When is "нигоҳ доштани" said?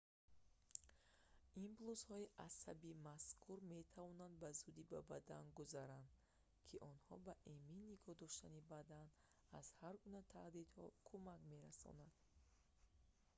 7.91-8.61